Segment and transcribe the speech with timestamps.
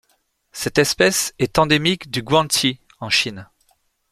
[0.51, 3.47] Cette espèce est endémique du Guangxi en Chine.